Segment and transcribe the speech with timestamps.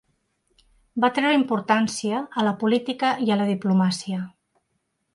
[1.03, 4.27] Va treure importància a la política i a la diplomàcia.